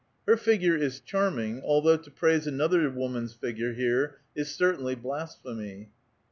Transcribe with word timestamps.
"Her 0.27 0.35
figure 0.35 0.75
is 0.75 0.99
charming, 0.99 1.61
although 1.63 1.95
to 1.95 2.09
praise 2.09 2.47
another 2.47 2.89
woman's 2.89 3.35
figure 3.35 3.73
here 3.73 4.17
is 4.33 4.49
certainly 4.51 4.95
blasphemy." 4.95 5.91